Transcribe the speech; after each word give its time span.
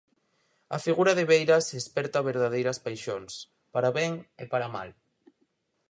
A 0.75 0.77
figura 0.85 1.11
de 1.15 1.27
Beiras 1.31 1.65
esperta 1.81 2.25
verdadeiras 2.31 2.81
paixóns: 2.85 3.33
para 3.73 3.89
ben 3.97 4.11
e 4.43 4.45
para 4.51 4.71
mal. 4.75 4.89